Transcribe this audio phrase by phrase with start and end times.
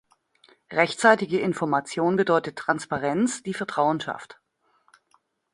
[0.71, 4.39] Rechtzeitige Information bedeutet Transparenz, die Vertrauen schafft.